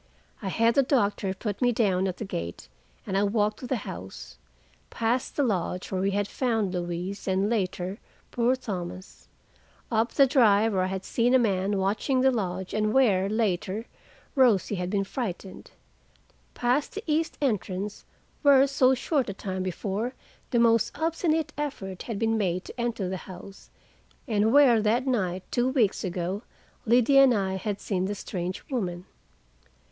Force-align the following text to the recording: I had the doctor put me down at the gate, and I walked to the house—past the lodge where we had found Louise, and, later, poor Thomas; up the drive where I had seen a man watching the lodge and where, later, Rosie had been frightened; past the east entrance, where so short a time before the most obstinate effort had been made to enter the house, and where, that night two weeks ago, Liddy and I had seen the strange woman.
I 0.41 0.47
had 0.47 0.73
the 0.73 0.81
doctor 0.81 1.31
put 1.35 1.61
me 1.61 1.71
down 1.71 2.07
at 2.07 2.17
the 2.17 2.25
gate, 2.25 2.69
and 3.05 3.15
I 3.15 3.21
walked 3.21 3.59
to 3.59 3.67
the 3.67 3.75
house—past 3.85 5.35
the 5.35 5.43
lodge 5.43 5.91
where 5.91 6.01
we 6.01 6.09
had 6.09 6.27
found 6.27 6.73
Louise, 6.73 7.27
and, 7.27 7.47
later, 7.51 7.99
poor 8.31 8.55
Thomas; 8.55 9.27
up 9.91 10.13
the 10.13 10.25
drive 10.25 10.73
where 10.73 10.81
I 10.81 10.87
had 10.87 11.05
seen 11.05 11.35
a 11.35 11.37
man 11.37 11.77
watching 11.77 12.21
the 12.21 12.31
lodge 12.31 12.73
and 12.73 12.91
where, 12.95 13.29
later, 13.29 13.85
Rosie 14.33 14.73
had 14.73 14.89
been 14.89 15.03
frightened; 15.03 15.69
past 16.55 16.95
the 16.95 17.03
east 17.05 17.37
entrance, 17.39 18.03
where 18.41 18.65
so 18.65 18.95
short 18.95 19.29
a 19.29 19.33
time 19.35 19.61
before 19.61 20.15
the 20.49 20.57
most 20.57 20.97
obstinate 20.97 21.53
effort 21.59 22.01
had 22.09 22.17
been 22.17 22.39
made 22.39 22.65
to 22.65 22.81
enter 22.81 23.07
the 23.07 23.17
house, 23.29 23.69
and 24.27 24.51
where, 24.51 24.81
that 24.81 25.05
night 25.05 25.43
two 25.51 25.69
weeks 25.69 26.03
ago, 26.03 26.41
Liddy 26.87 27.19
and 27.19 27.35
I 27.35 27.57
had 27.57 27.79
seen 27.79 28.05
the 28.05 28.15
strange 28.15 28.63
woman. 28.71 29.05